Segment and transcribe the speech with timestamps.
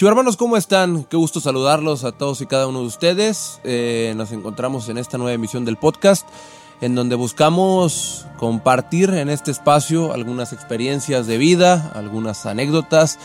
[0.00, 1.04] hermanos, ¿cómo están?
[1.04, 3.60] Qué gusto saludarlos a todos y cada uno de ustedes.
[3.62, 6.26] Eh, nos encontramos en esta nueva emisión del podcast,
[6.80, 13.18] en donde buscamos compartir en este espacio algunas experiencias de vida, algunas anécdotas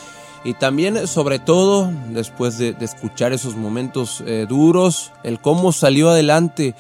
[0.43, 6.75] y también, sobre todo, después de, escuchar esos momentos eh, duros, el cómo salió adelante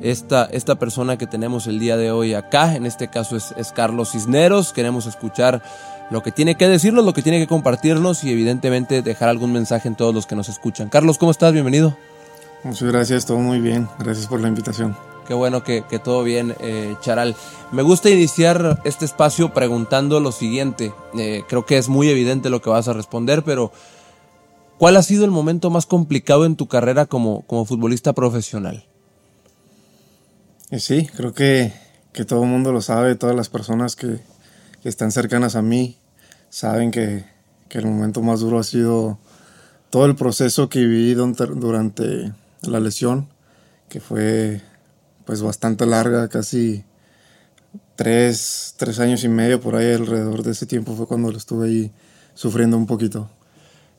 [0.00, 2.74] esta, esta persona que tenemos el día de hoy acá.
[2.74, 4.72] En este caso es, es Carlos Cisneros.
[4.72, 5.62] Queremos escuchar
[6.10, 9.88] lo que tiene que decirnos, lo que tiene que compartirnos y evidentemente dejar algún mensaje
[9.88, 10.88] en todos los que nos escuchan.
[10.88, 11.52] Carlos, ¿cómo estás?
[11.52, 11.96] Bienvenido.
[12.62, 13.88] Muchas gracias, todo muy bien.
[13.98, 14.96] Gracias por la invitación.
[15.26, 17.34] Qué bueno que, todo bien, eh, Charal.
[17.72, 20.92] Me gusta iniciar este espacio preguntando lo siguiente.
[21.18, 23.72] Eh, creo que es muy evidente lo que vas a responder, pero
[24.78, 28.84] ¿cuál ha sido el momento más complicado en tu carrera como, como futbolista profesional?
[30.78, 31.72] Sí, creo que,
[32.12, 34.20] que todo el mundo lo sabe, todas las personas que,
[34.88, 35.98] están cercanas a mí
[36.48, 37.24] saben que,
[37.68, 39.18] que, el momento más duro ha sido
[39.90, 43.28] todo el proceso que viví durante la lesión,
[43.88, 44.62] que fue
[45.24, 46.84] pues bastante larga, casi
[47.96, 51.68] tres, tres años y medio por ahí alrededor de ese tiempo fue cuando lo estuve
[51.68, 51.92] ahí
[52.34, 53.28] sufriendo un poquito.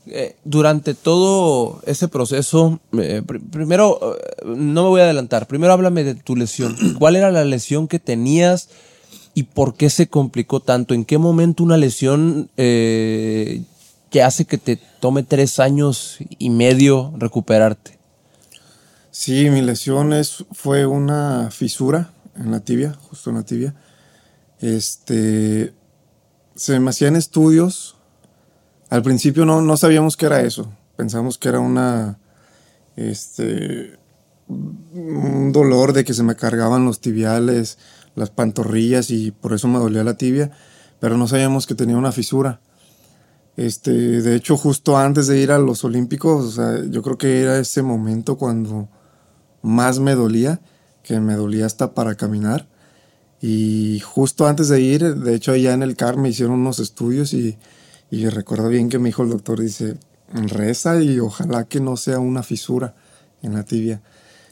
[0.10, 3.22] Eh, durante todo ese proceso, eh,
[3.52, 6.78] primero, eh, no me voy a adelantar, primero háblame de tu lesión.
[6.98, 8.70] ¿Cuál era la lesión que tenías?
[9.38, 10.96] Y por qué se complicó tanto?
[10.96, 13.62] ¿En qué momento una lesión eh,
[14.10, 18.00] que hace que te tome tres años y medio recuperarte?
[19.12, 23.76] Sí, mi lesión es, fue una fisura en la tibia, justo en la tibia.
[24.60, 25.72] Este,
[26.56, 27.96] se me hacían estudios.
[28.90, 30.74] Al principio no, no sabíamos qué era eso.
[30.96, 32.18] Pensamos que era una,
[32.96, 34.00] este,
[34.48, 37.78] un dolor de que se me cargaban los tibiales,
[38.18, 40.52] las pantorrillas y por eso me dolía la tibia,
[41.00, 42.60] pero no sabíamos que tenía una fisura.
[43.56, 46.60] Este, de hecho, justo antes de ir a los Olímpicos,
[46.90, 48.90] yo creo que era ese momento cuando
[49.62, 50.60] más me dolía,
[51.04, 52.68] que me dolía hasta para caminar.
[53.40, 57.34] Y justo antes de ir, de hecho, allá en el CAR me hicieron unos estudios
[57.34, 57.58] y,
[58.10, 59.98] y recuerdo bien que me dijo el doctor, dice,
[60.34, 62.96] reza y ojalá que no sea una fisura
[63.44, 64.02] en la tibia.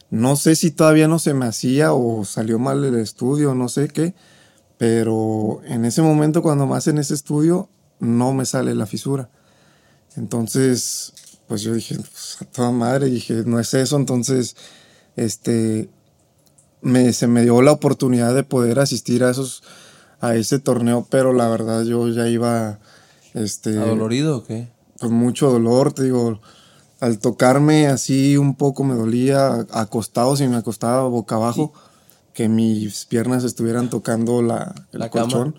[0.09, 3.87] No sé si todavía no se me hacía o salió mal el estudio, no sé
[3.87, 4.13] qué,
[4.77, 9.29] pero en ese momento cuando me hacen ese estudio no me sale la fisura.
[10.15, 11.13] Entonces,
[11.47, 14.55] pues yo dije, pues, a toda madre, dije, no es eso, entonces,
[15.15, 15.89] este,
[16.81, 19.63] me, se me dio la oportunidad de poder asistir a esos,
[20.19, 22.79] a ese torneo, pero la verdad yo ya iba,
[23.33, 23.77] este...
[23.77, 24.69] ¿Adolorido o qué?
[24.99, 26.39] Con mucho dolor, te digo,
[27.05, 31.71] al tocarme así un poco me dolía acostado, si me acostaba boca abajo,
[32.33, 35.55] que mis piernas estuvieran tocando la, el colchón,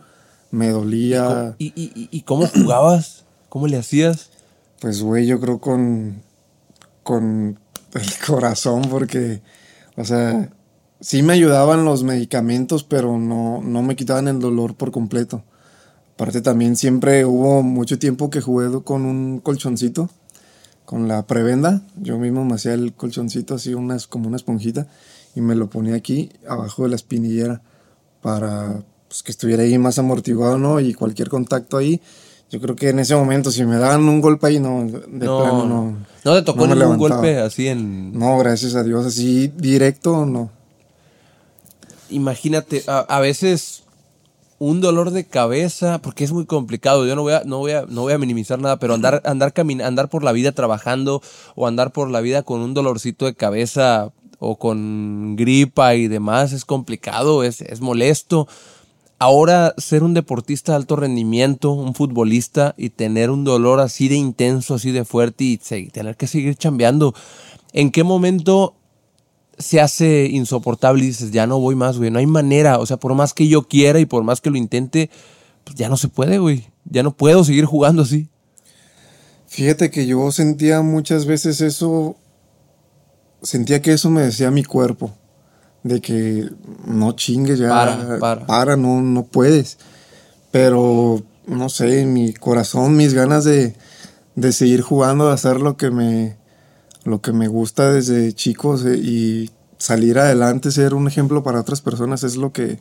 [0.51, 1.55] me dolía.
[1.59, 3.25] ¿Y, y, y cómo jugabas?
[3.49, 4.31] ¿Cómo le hacías?
[4.81, 6.23] Pues, güey, yo creo con,
[7.05, 7.61] con
[7.95, 9.41] el corazón, porque,
[9.97, 10.51] o sea,
[11.01, 15.45] sí me ayudaban los medicamentos, pero no, no me quitaban el dolor por completo.
[16.15, 20.11] Aparte también siempre hubo mucho tiempo que jugué con un colchoncito
[20.87, 21.83] con la prebenda.
[22.01, 24.87] Yo mismo me hacía el colchoncito así, unas, como una esponjita,
[25.35, 27.61] y me lo ponía aquí, abajo de la espinillera,
[28.23, 30.81] para pues, que estuviera ahí más amortiguado, ¿no?
[30.81, 32.01] Y cualquier contacto ahí.
[32.49, 35.67] Yo creo que en ese momento, si me daban un golpe ahí, no, de plano
[35.67, 35.97] no.
[36.25, 38.17] ¿No te tocó ningún golpe así en.?
[38.17, 40.51] No, gracias a Dios, así directo, no.
[42.09, 43.83] Imagínate, a veces
[44.59, 47.07] un dolor de cabeza, porque es muy complicado.
[47.07, 49.53] Yo no voy a, no voy a, no voy a minimizar nada, pero andar, andar,
[49.83, 51.23] andar por la vida trabajando
[51.55, 56.53] o andar por la vida con un dolorcito de cabeza o con gripa y demás
[56.53, 58.49] es complicado, es, es molesto.
[59.19, 64.17] Ahora ser un deportista de alto rendimiento, un futbolista y tener un dolor así de
[64.17, 67.15] intenso, así de fuerte y tener que seguir chambeando.
[67.73, 68.75] ¿En qué momento
[69.59, 72.99] se hace insoportable y dices, ya no voy más, güey, no hay manera, o sea,
[72.99, 75.11] por más que yo quiera y por más que lo intente,
[75.65, 78.29] pues ya no se puede, güey, ya no puedo seguir jugando así.
[79.47, 82.17] Fíjate que yo sentía muchas veces eso,
[83.43, 85.13] sentía que eso me decía mi cuerpo,
[85.83, 86.51] de que
[86.85, 88.47] no chingues ya, para, para.
[88.47, 89.79] para no, no puedes,
[90.51, 93.75] pero no sé, mi corazón, mis ganas de,
[94.35, 96.37] de seguir jugando, de hacer lo que me
[97.07, 101.81] lo que me gusta desde chicos eh, y salir adelante, ser un ejemplo para otras
[101.81, 102.81] personas es lo que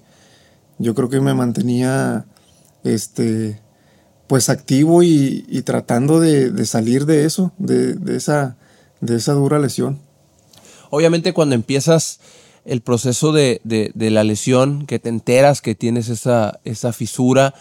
[0.80, 2.26] yo creo que me mantenía
[2.84, 3.62] este
[4.28, 8.58] pues activo y, tratando de, salir de eso, de, esa,
[9.00, 10.00] de esa dura lesión.
[10.90, 12.20] Obviamente cuando empiezas
[12.66, 13.62] el proceso de,
[13.94, 17.54] la lesión, que te enteras que tienes esa, esa fisura,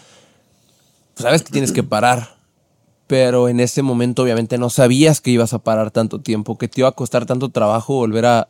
[1.13, 2.34] pues sabes que tienes que parar
[3.07, 6.81] pero en ese momento obviamente no sabías que ibas a parar tanto tiempo, que te
[6.81, 8.47] iba a costar tanto trabajo volver a,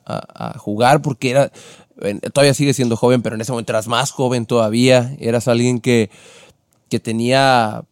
[0.58, 1.52] jugar, porque era,
[2.34, 6.10] todavía sigues siendo joven, pero en ese momento eras más joven todavía, eras alguien que,
[6.90, 7.84] que tenía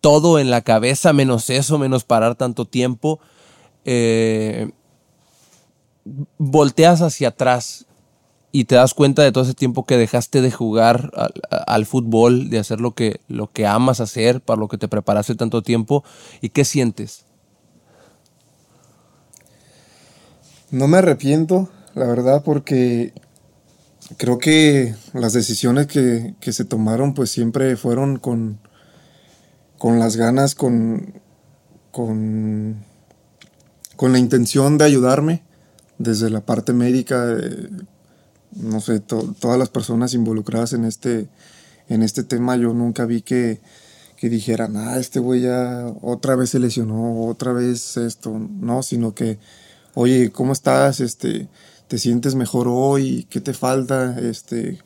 [0.00, 3.18] todo en la cabeza, menos eso, menos parar tanto tiempo.
[3.84, 4.70] Eh,
[6.38, 7.86] volteas hacia atrás
[8.56, 11.10] y te das cuenta de todo ese tiempo que dejaste de jugar
[11.66, 15.34] al, fútbol, de hacer lo que, lo que amas hacer, para lo que te preparaste
[15.34, 16.04] tanto tiempo,
[16.40, 17.26] ¿y qué sientes?
[20.70, 23.12] No me arrepiento, la verdad, porque
[24.16, 28.58] creo que las decisiones que, se tomaron pues siempre fueron con,
[29.76, 31.20] con las ganas, con,
[31.90, 32.82] con,
[33.96, 35.42] con la intención de ayudarme
[35.98, 37.36] desde la parte médica,
[38.56, 41.28] no sé, todas las personas involucradas en este,
[41.88, 43.60] en este tema, yo nunca vi que,
[44.16, 49.14] que dijeran, ah, este güey ya otra vez se lesionó, otra vez esto, no, sino
[49.14, 49.38] que,
[49.94, 51.00] oye, ¿cómo estás?
[51.00, 51.48] Este,
[51.88, 54.78] te sientes mejor hoy, qué te falta, este,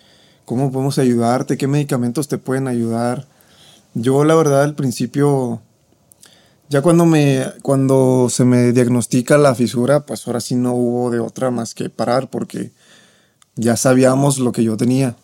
[0.45, 3.27] cómo podemos ayudarte, qué medicamentos te pueden ayudar.
[3.95, 5.63] Yo la verdad al principio,
[6.69, 11.21] ya cuando, me, cuando se me diagnostica la fisura, pues ahora sí no hubo de
[11.21, 12.73] otra más que parar porque
[13.57, 15.17] ya sabíamos lo que yo tenía.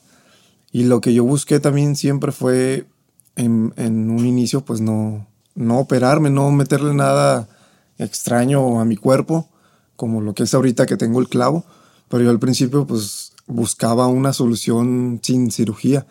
[0.72, 2.86] Y lo que yo busqué también siempre fue
[3.36, 7.48] en, un inicio pues no, no operarme, no meterle nada
[7.98, 9.48] extraño a mi cuerpo
[9.96, 11.64] como lo que es ahorita que tengo el clavo,
[12.08, 16.06] pero yo al principio pues buscaba una solución sin cirugía,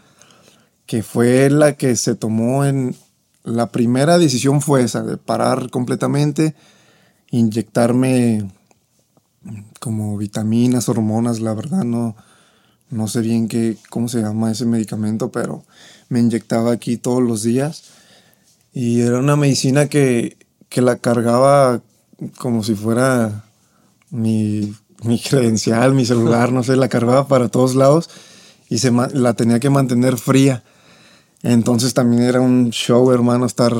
[0.86, 2.96] que fue la que se tomó en...
[3.44, 6.56] La primera decisión fue esa, de parar completamente,
[7.30, 8.50] inyectarme
[9.80, 12.16] como vitaminas, hormonas, la verdad no,
[12.90, 15.64] no sé bien qué, cómo se llama ese medicamento, pero
[16.10, 17.84] me inyectaba aquí todos los días
[18.74, 20.38] y era una medicina que,
[20.70, 21.82] que la cargaba
[22.38, 23.46] como si fuera
[24.10, 24.76] mi,
[25.30, 28.10] credencial, mi celular, no sé, la cargaba para todos lados
[28.70, 30.64] y se la tenía que mantener fría.
[31.44, 33.74] Entonces también era un show, hermano, estar...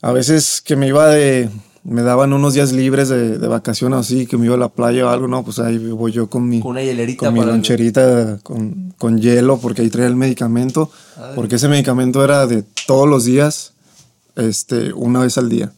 [0.00, 1.50] A veces que me iba de...
[1.84, 5.06] Me daban unos días libres de, de vacaciones así, que me iba a la playa
[5.06, 6.60] o algo, no, pues ahí voy yo con mi...
[6.60, 7.26] Con una hielerita.
[7.26, 10.90] Con mi loncherita con, con, hielo, porque ahí traía el medicamento.
[11.34, 13.72] Porque ese medicamento era de todos los días,
[14.36, 15.72] este, una vez al día.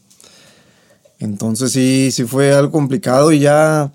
[1.19, 3.91] Entonces sí, sí fue algo complicado y ya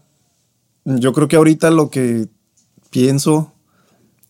[0.85, 2.29] yo creo que ahorita lo que
[2.91, 3.53] pienso,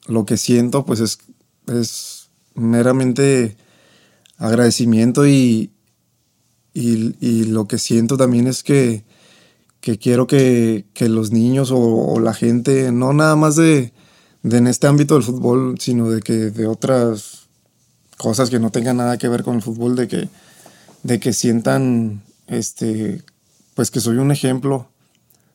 [0.06, 1.19] lo que siento, pues es,
[1.67, 3.56] es meramente
[4.38, 5.71] agradecimiento y,
[6.72, 9.05] y, lo que siento también es que,
[9.81, 13.93] que quiero que, que, los niños o, la gente, no nada más de,
[14.43, 17.49] de, en este ámbito del fútbol, sino de que de otras
[18.17, 20.28] cosas que no tengan nada que ver con el fútbol, de que,
[21.02, 23.22] de que sientan este,
[23.75, 24.88] pues que soy un ejemplo.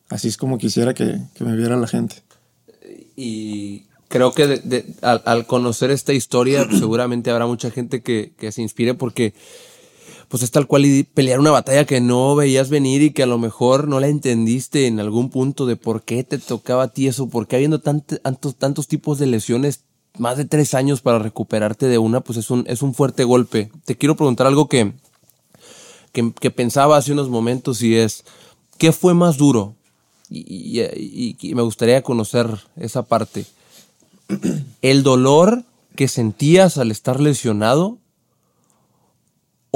[0.09, 2.15] Así es como quisiera que, me viera la gente.
[3.15, 9.33] Y creo que al, conocer esta historia, seguramente habrá mucha gente que, se inspire porque
[10.35, 13.25] pues es tal cual y pelear una batalla que no veías venir y que a
[13.25, 17.07] lo mejor no la entendiste en algún punto de por qué te tocaba a ti
[17.07, 18.19] eso, por qué habiendo tantos,
[18.57, 19.85] tantos tipos de lesiones,
[20.17, 23.71] más de tres años para recuperarte de una, pues es un, es un fuerte golpe.
[23.85, 24.91] Te quiero preguntar algo que,
[26.11, 28.25] que, pensaba hace unos momentos y es,
[28.77, 29.73] ¿qué fue más duro?
[30.29, 30.81] Y,
[31.55, 33.45] me gustaría conocer esa parte.
[34.81, 35.63] ¿El dolor
[35.95, 37.99] que sentías al estar lesionado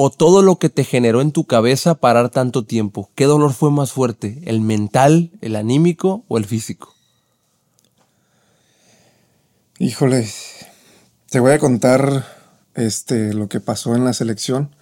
[0.02, 3.10] o todo lo que te generó en tu cabeza parar tanto tiempo?
[3.16, 4.42] ¿Qué dolor fue más fuerte?
[4.46, 6.94] ¿El mental, el anímico o el físico?
[9.78, 10.30] Híjole,
[11.30, 12.26] te voy a contar
[12.76, 14.76] este, lo que pasó en la selección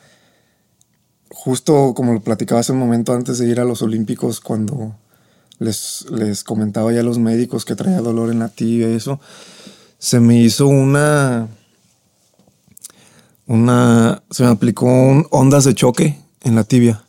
[1.30, 4.96] justo como lo platicaba hace un momento antes de ir a los Olímpicos, cuando
[5.60, 9.20] les, les comentaba ya a los médicos que traía dolor en la tibia y eso,
[9.98, 11.48] se me hizo una.
[13.48, 14.22] Una.
[14.30, 14.88] Se me aplicó
[15.32, 17.04] ondas de choque en la tibia.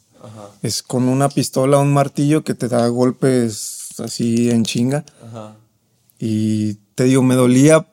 [0.62, 5.04] Es con una pistola, un martillo que te da golpes así en chinga.
[6.18, 7.86] Y te digo, me dolía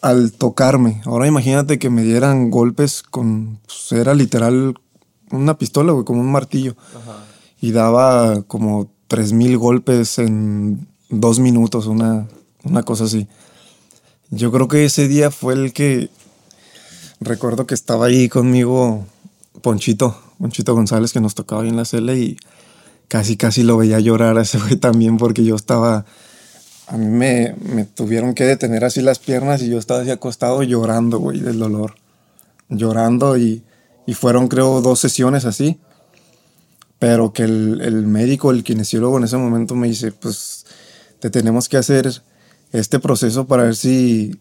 [0.00, 1.02] al tocarme.
[1.04, 3.60] Ahora imagínate que me dieran golpes con.
[3.66, 4.74] Pues, era literal
[5.30, 6.74] una pistola, güey, como un martillo.
[7.60, 12.26] Y daba como 3000 golpes en dos minutos, una,
[12.64, 13.28] una cosa así.
[14.30, 16.10] Yo creo que ese día fue el que.
[17.20, 19.06] Recuerdo que estaba ahí conmigo
[19.62, 22.36] Ponchito, Ponchito González, que nos tocaba en la cele y
[23.08, 26.04] casi, casi lo veía llorar a ese güey también porque yo estaba.
[26.86, 30.62] A mí me, me tuvieron que detener así las piernas y yo estaba así acostado
[30.62, 31.94] llorando, güey, del dolor.
[32.68, 33.62] Llorando y
[34.10, 35.78] y fueron creo dos sesiones así.
[36.98, 40.66] Pero que el, el médico, el kinesiólogo en ese momento me dice, pues
[41.20, 42.10] te tenemos que hacer
[42.72, 44.36] este proceso para ver si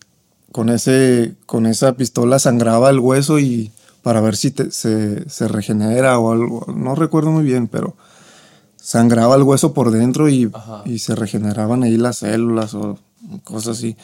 [0.51, 6.17] con, ese, con esa pistola sangraba el hueso y para ver si se, se, regenera
[6.19, 6.65] o algo.
[6.73, 7.95] No recuerdo muy bien, pero
[8.77, 10.51] sangraba el hueso por dentro y,
[10.85, 12.97] y, se regeneraban ahí las células o
[13.43, 13.95] cosas así.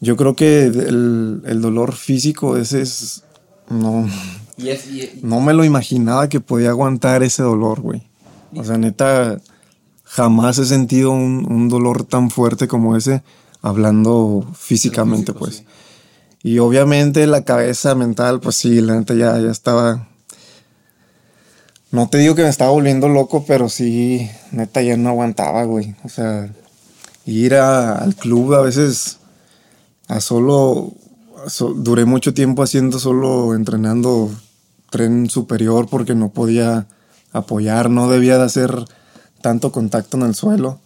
[0.00, 3.24] Yo creo que el, el dolor físico ese es...
[3.68, 4.06] No,
[5.22, 8.02] no me lo imaginaba que podía aguantar ese dolor, güey.
[8.54, 9.40] O sea, neta,
[10.04, 13.22] jamás he sentido un, un dolor tan fuerte como ese
[13.62, 15.64] hablando físicamente, pues.
[16.42, 20.08] Y obviamente la cabeza mental, pues sí, la neta ya, ya estaba.
[21.92, 25.94] No te digo que me estaba volviendo loco, pero sí, neta ya no aguantaba, güey.
[26.04, 26.52] O sea,
[27.24, 29.18] ir al club a veces
[30.08, 30.92] a solo.
[31.76, 34.30] duré mucho tiempo haciendo solo entrenando
[34.90, 36.86] tren superior porque no podía
[37.32, 38.84] apoyar, no debía de hacer
[39.40, 40.80] tanto contacto en el suelo.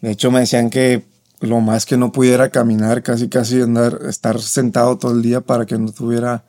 [0.00, 1.04] De hecho, me decían que
[1.40, 5.66] lo más que no pudiera caminar, casi casi andar, estar sentado todo el día para
[5.66, 6.44] que no tuviera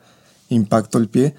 [0.48, 1.34] impacto el pie.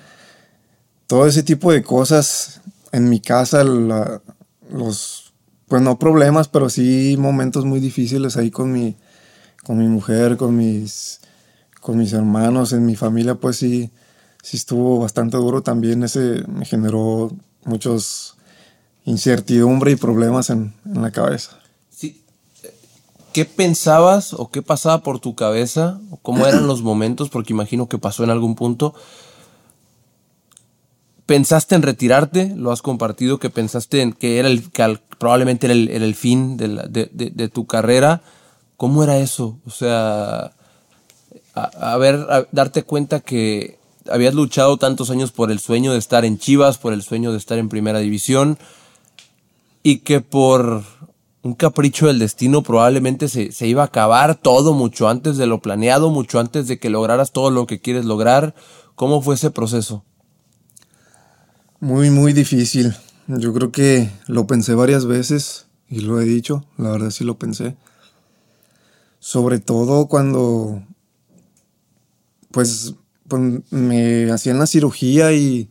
[1.08, 5.34] Todo ese tipo de cosas en mi casa, los,
[5.68, 8.96] pues no problemas, pero sí momentos muy difíciles ahí con mi,
[9.64, 11.20] con mi mujer, con mis,
[11.82, 13.92] con mis hermanos, en mi familia, pues sí,
[14.44, 16.04] sí estuvo bastante duro también.
[16.04, 17.32] Ese me generó
[17.66, 18.36] muchos
[19.06, 21.59] incertidumbre y problemas en, en la cabeza.
[23.34, 26.00] ¿Qué pensabas o qué pasaba por tu cabeza?
[26.24, 27.30] ¿Cómo eran los momentos?
[27.30, 28.96] Porque imagino que pasó en algún punto.
[31.26, 32.54] ¿Pensaste en retirarte?
[32.56, 33.38] ¿Lo has compartido?
[33.38, 34.64] ¿Que pensaste en que, era el,
[35.20, 38.24] probablemente era el, fin de, tu carrera?
[38.78, 39.60] ¿Cómo era eso?
[39.68, 40.54] O sea,
[41.54, 43.78] a, ver, darte cuenta que
[44.10, 47.38] habías luchado tantos años por el sueño de estar en Chivas, por el sueño de
[47.38, 48.58] estar en Primera División,
[49.84, 50.84] y que por
[51.42, 55.62] un capricho del destino probablemente se, se, iba a acabar todo mucho antes de lo
[55.62, 58.56] planeado, mucho antes de que lograras todo lo que quieres lograr.
[58.96, 60.04] ¿Cómo fue ese proceso?
[61.80, 62.94] Muy, muy difícil.
[63.28, 67.40] Yo creo que lo pensé varias veces y lo he dicho, la verdad sí lo
[67.40, 67.78] pensé.
[69.20, 70.84] Sobre todo cuando
[72.52, 72.96] pues,
[73.28, 75.70] pues me hacían la cirugía y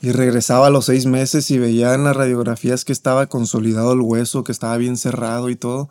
[0.00, 4.00] y regresaba a los seis meses y veía en las radiografías que estaba consolidado el
[4.00, 5.88] hueso, que estaba bien cerrado y todo.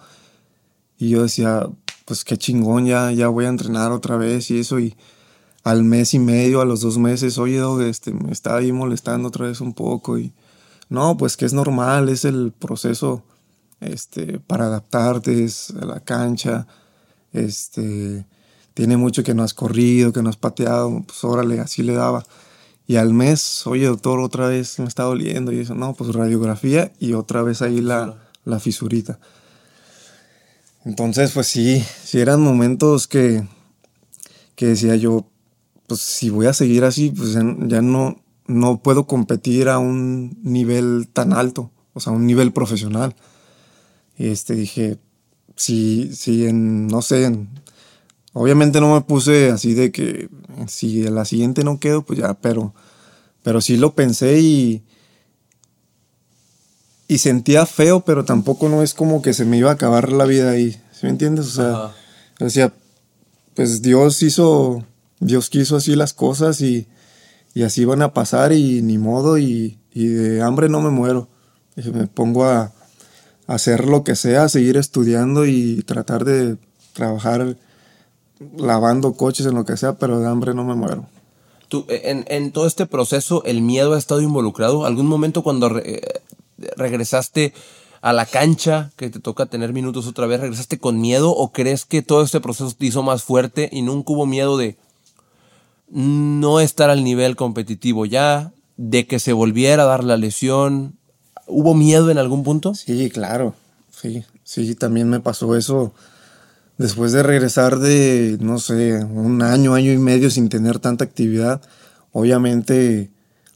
[0.97, 1.67] Y yo decía,
[2.05, 4.79] pues qué chingón, ya, ya voy a entrenar otra vez y eso.
[4.79, 4.95] Y
[5.63, 9.47] al mes y medio, a los dos meses, oye, este, me está ahí molestando otra
[9.47, 10.17] vez un poco.
[10.17, 10.33] Y
[10.87, 13.23] no, pues que es normal, es el proceso
[13.81, 15.47] este, para adaptarte
[15.81, 16.65] a la cancha.
[17.33, 18.25] Este,
[18.73, 22.25] tiene mucho que no has corrido, que no has pateado, pues órale, así le daba.
[22.87, 25.51] Y al mes, oye, doctor, otra vez me está doliendo.
[25.51, 29.19] Y eso, no, pues radiografía y otra vez ahí la, la fisurita.
[30.85, 33.45] Entonces, pues sí, sí eran momentos que,
[34.55, 35.29] que decía yo,
[35.85, 41.09] pues si voy a seguir así, pues ya, no, no puedo competir a un nivel
[41.11, 43.17] tan alto, o sea, un nivel profesional.
[44.17, 44.97] Y este dije,
[45.57, 47.49] si, si en, no sé, en
[48.39, 50.29] Obviamente no me puse así de que
[50.67, 52.75] si la siguiente no quedo, pues ya, pero,
[53.41, 54.83] pero sí lo pensé y,
[57.07, 60.25] y sentía feo, pero tampoco no es como que se me iba a acabar la
[60.25, 60.73] vida ahí.
[60.91, 61.47] ¿Sí me entiendes?
[61.47, 61.95] O sea,
[62.39, 62.71] decía,
[63.55, 64.85] pues Dios hizo,
[65.19, 66.85] Dios quiso así las cosas y,
[67.55, 71.27] y así van a pasar y ni modo y, y de hambre no me muero.
[71.75, 72.71] Me pongo a, a
[73.47, 76.57] hacer lo que sea, seguir estudiando y tratar de
[76.93, 77.57] trabajar
[78.57, 81.05] lavando coches, en lo que sea, pero de hambre no me muero.
[81.69, 84.85] Tú, en, en todo este proceso, ¿el miedo ha estado involucrado?
[84.85, 85.69] ¿Algún momento cuando
[86.77, 87.53] regresaste
[88.01, 91.85] a la cancha, que te toca tener minutos otra vez, regresaste con miedo o crees
[91.85, 94.77] que todo este proceso te hizo más fuerte y nunca hubo miedo de
[95.89, 100.95] no estar al nivel competitivo ya, de que se volviera a dar la lesión?
[101.47, 102.75] ¿Hubo miedo en algún punto?
[102.75, 103.55] Sí, claro,
[103.89, 105.93] sí, sí, también me pasó eso
[106.77, 111.61] después de regresar de, no sé, un año, año y medio sin tener tanta actividad,
[112.11, 113.09] obviamente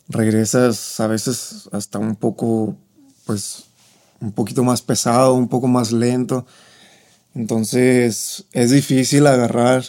[0.08, 2.76] regresas a veces hasta un poco,
[3.26, 3.66] pues,
[4.20, 6.46] un poquito más pesado, un poco más lento.
[7.34, 9.84] Entonces es difícil agarrar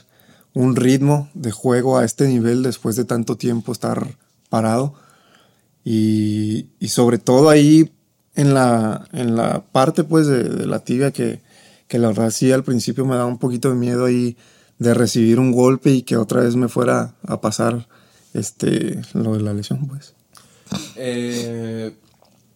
[0.54, 4.16] un ritmo de juego a este nivel después de tanto tiempo estar
[4.48, 4.94] parado.
[5.84, 7.90] Y, sobre todo ahí
[8.36, 11.40] en la, en la parte pues de la tibia que,
[11.92, 14.34] que la verdad sí al principio me daba un poquito de miedo ahí
[14.78, 17.86] de recibir un golpe y que otra vez me fuera a pasar
[18.32, 20.14] este, lo de la lesión, pues.
[20.96, 21.92] Eh,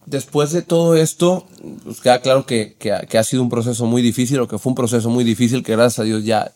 [0.07, 1.45] después de todo esto,
[1.83, 5.11] pues queda claro que, ha sido un proceso muy difícil, o que fue un proceso
[5.11, 6.51] muy difícil que gracias a Dios ya,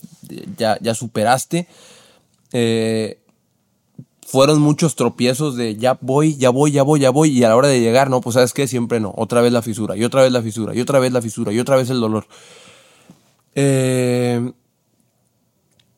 [0.58, 1.68] ya, ya superaste.
[2.52, 3.20] Eh,
[4.26, 7.56] fueron muchos tropiezos de ya voy, ya voy, ya voy, ya voy, y a la
[7.56, 10.24] hora de llegar, no, pues sabes que siempre no, otra vez la fisura, y otra
[10.24, 12.26] vez la fisura, y otra vez la fisura, y otra vez el dolor.
[13.56, 14.52] Eh,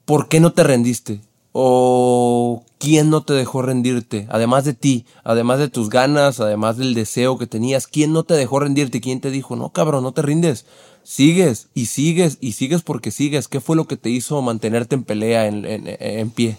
[0.05, 1.21] ¿Por qué no te rendiste?
[1.51, 4.27] ¿O quién no te dejó rendirte?
[4.29, 8.33] Además de ti, además de tus ganas, además del deseo que tenías, ¿quién no te
[8.33, 9.01] dejó rendirte?
[9.01, 10.65] ¿Quién te dijo, no, cabrón, no te rindes?
[11.03, 13.47] Sigues y sigues y sigues porque sigues.
[13.47, 16.57] ¿Qué fue lo que te hizo mantenerte en pelea, en, en pie?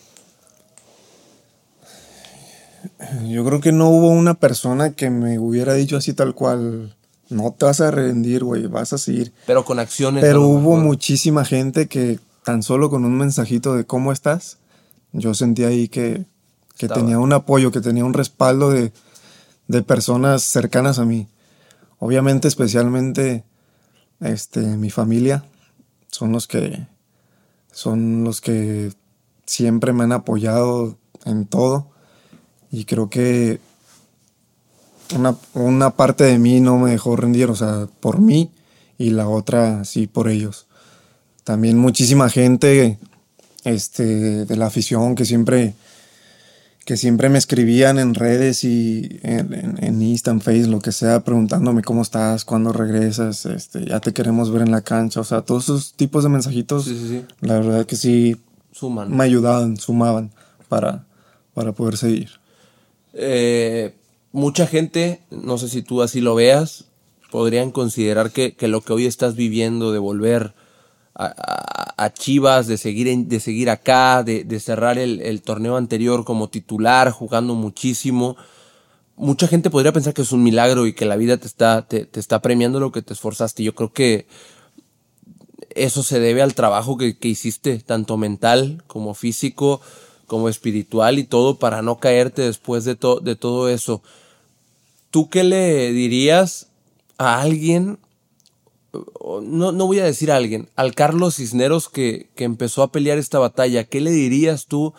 [3.28, 6.94] Yo creo que no hubo una persona que me hubiera dicho así tal cual,
[7.28, 9.32] no te vas a rendir, güey, vas a seguir.
[9.46, 10.22] Pero con acciones.
[10.22, 14.58] Pero hubo muchísima gente que tan solo con un mensajito de cómo estás,
[15.12, 16.26] yo sentí ahí que,
[16.76, 18.92] que tenía un apoyo, que tenía un respaldo de,
[19.68, 21.28] de, personas cercanas a mí.
[21.98, 23.44] Obviamente, especialmente
[24.20, 25.44] este, mi familia,
[26.10, 26.86] son los que
[27.72, 28.92] son los que
[29.46, 31.90] siempre me han apoyado en todo
[32.70, 33.60] y creo que
[35.54, 38.50] una, parte de mí no me dejó rendir, o sea, por mí
[38.98, 40.66] y la otra sí por ellos.
[41.44, 42.98] También muchísima gente
[43.64, 45.74] este, de la afición que siempre,
[46.84, 50.92] que siempre me escribían en redes y en, en, en Insta, en Facebook, lo que
[50.92, 55.20] sea, preguntándome cómo estás, cuándo regresas, este, ya te queremos ver en la cancha.
[55.20, 56.88] O sea, todos esos tipos de mensajitos,
[57.40, 58.36] la verdad que sí
[58.72, 59.14] Suman.
[59.14, 60.30] me ayudaban, sumaban
[60.68, 61.04] para,
[61.52, 62.30] para poder seguir.
[63.12, 63.94] Eh,
[64.34, 66.86] mucha gente, no sé si tú así lo veas,
[67.30, 70.54] podrían considerar que, lo que hoy estás viviendo de volver
[71.14, 77.54] a, Chivas, de seguir, de seguir acá, de, cerrar el, torneo anterior como titular, jugando
[77.54, 78.36] muchísimo.
[79.14, 82.08] Mucha gente podría pensar que es un milagro y que la vida te está, te,
[82.14, 83.62] está premiando lo que te esforzaste.
[83.62, 84.26] Yo creo que
[85.70, 89.80] eso se debe al trabajo que, que hiciste, tanto mental como físico
[90.26, 94.02] como espiritual y todo para no caerte después de, de todo eso.
[95.14, 96.66] ¿Tú qué le dirías
[97.18, 98.00] a alguien?
[99.44, 103.18] No, no voy a decir a alguien, al Carlos Cisneros que, que empezó a pelear
[103.18, 103.84] esta batalla.
[103.84, 104.92] ¿Qué le dirías tú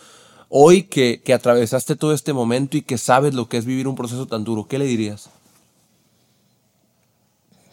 [0.48, 3.98] hoy que, que atravesaste todo este momento y que sabes lo que es vivir un
[3.98, 4.70] proceso tan duro?
[4.70, 5.30] ¿Qué le dirías?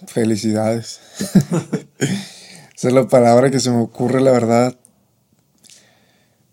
[0.09, 0.99] Felicidades.
[2.75, 4.77] Esa es la palabra que se me ocurre, la verdad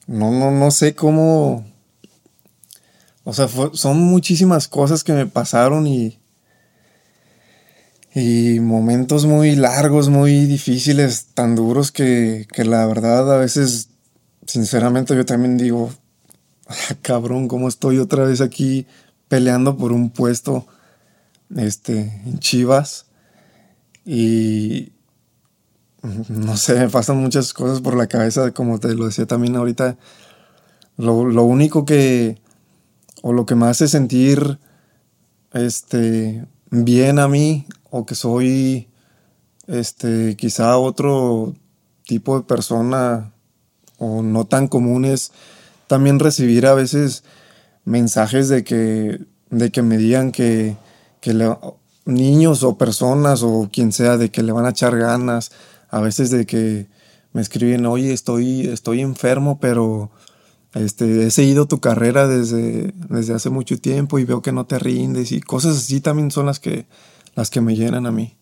[0.10, 1.69] no, no, no sé cómo.
[3.30, 6.18] O sea, son muchísimas cosas que me pasaron y.
[8.16, 13.90] Y momentos muy largos, muy difíciles, tan duros que, que la verdad a veces,
[14.48, 15.92] sinceramente, yo también digo,
[16.68, 18.88] ah, cabrón, ¿cómo estoy otra vez aquí
[19.28, 20.66] peleando por un puesto
[21.56, 23.06] este, en Chivas?
[24.06, 24.92] Y,
[26.30, 29.98] no sé, me pasan muchas cosas por la cabeza, como te lo decía también ahorita.
[30.98, 31.14] Lo,
[31.44, 32.42] único que,
[33.22, 34.60] o lo que me hace sentir
[35.54, 38.88] este, bien a mí, o que soy
[39.68, 41.56] este, quizá otro
[42.06, 43.34] tipo de persona,
[43.98, 45.32] o no tan común, es
[45.88, 47.24] también recibir a veces
[47.86, 50.78] mensajes de que, de que me digan que,
[51.22, 51.34] que
[52.06, 55.52] niños o personas o quien sea, de que le van a echar ganas,
[55.90, 56.88] a veces de que
[57.34, 60.12] me escriben, oye, estoy, estoy enfermo, pero
[60.74, 64.78] este, he seguido tu carrera desde, desde hace mucho tiempo y veo que no te
[64.78, 66.86] rindes y cosas así también son las que,
[67.36, 68.36] las que me llenan a mí.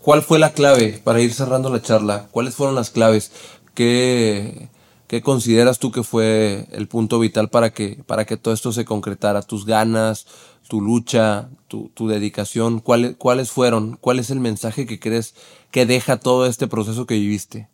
[0.00, 2.26] ¿Cuál fue la clave para ir cerrando la charla?
[2.32, 3.30] ¿Cuáles fueron las claves?
[3.72, 4.68] ¿Qué,
[5.06, 8.84] qué consideras tú que fue el punto vital para que, para que todo esto se
[8.84, 9.42] concretara?
[9.42, 10.26] ¿Tus ganas,
[10.68, 12.80] tu lucha, tu, tu dedicación?
[12.80, 13.96] ¿Cuáles, ¿Cuáles fueron?
[14.00, 15.36] ¿Cuál es el mensaje que crees
[15.70, 17.68] que deja todo este proceso que viviste?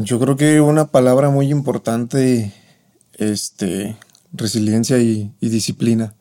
[0.00, 2.54] Yo creo que una palabra muy importante,
[3.14, 3.96] este,
[4.32, 6.14] resiliencia y, disciplina.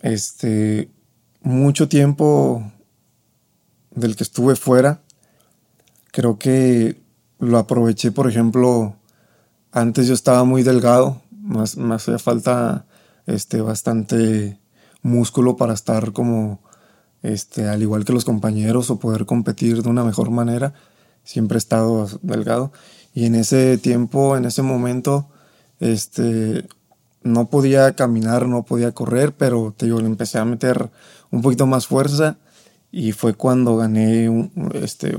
[0.00, 0.88] Este,
[1.42, 2.72] mucho tiempo
[3.90, 5.02] del que estuve fuera,
[6.10, 7.02] creo que
[7.38, 8.96] lo aproveché, por ejemplo,
[9.70, 12.86] antes yo estaba muy delgado, más, me hacía falta
[13.26, 14.58] este, bastante
[15.02, 16.60] músculo para estar como
[17.22, 20.72] este, al igual que los compañeros o poder competir de una mejor manera.
[21.26, 22.72] Siempre he estado delgado
[23.16, 25.26] y en ese tiempo, en ese momento,
[25.80, 26.68] este,
[27.22, 30.90] no podía caminar, no podía correr, pero te digo, le empecé a meter
[31.30, 32.36] un poquito más fuerza
[32.92, 35.16] y fue cuando gané, un, este,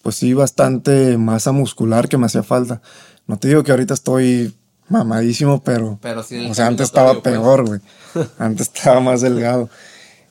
[0.00, 2.80] pues sí, bastante masa muscular que me hacía falta.
[3.26, 4.56] No te digo que ahorita estoy
[4.88, 5.98] mamadísimo, pero.
[6.00, 7.80] Pero sí, o sea, antes estaba todavía, peor, güey.
[8.38, 9.68] antes estaba más delgado.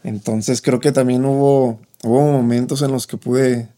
[0.03, 3.69] Entonces creo que también hubo, hubo momentos en los que pude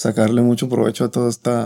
[0.00, 1.64] sacarle mucho provecho a toda esta,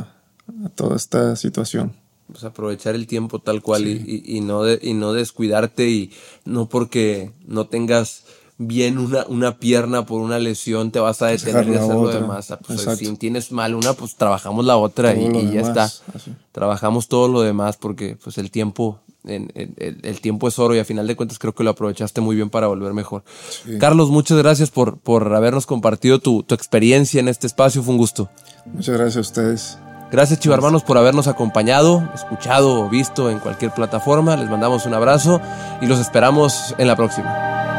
[0.64, 1.92] a toda esta situación.
[2.30, 3.92] Pues aprovechar el tiempo tal cual y,
[4.26, 6.10] y- y no de- y no descuidarte y
[6.44, 8.24] no porque no tengas
[8.56, 12.50] bien una, una pierna por una lesión te vas a detener de hacer lo demás.
[12.50, 15.60] Ah, Pues si tienes mal una, pues trabajamos la otra y, Todo lo y ya
[15.60, 15.84] está.
[15.84, 16.34] así.
[16.52, 20.74] Trabajamos todo lo demás porque pues el tiempo, en- en- el, el tiempo es oro
[20.74, 23.22] y a final de cuentas creo que lo aprovechaste muy bien para volver mejor.
[23.78, 27.82] Carlos, muchas gracias por, por habernos compartido tu, tu experiencia en este espacio.
[27.82, 28.28] Fue un gusto.
[28.66, 29.78] Muchas gracias a ustedes.
[30.12, 34.36] Gracias chivarmanos por habernos acompañado, escuchado o visto en cualquier plataforma.
[34.36, 35.40] Les mandamos un abrazo
[35.80, 37.73] y los esperamos en la próxima.